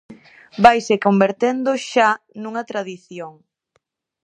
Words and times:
Vaise 0.63 0.95
convertendo 1.05 1.71
xa 1.89 2.09
nunha 2.41 2.63
tradición. 2.71 3.33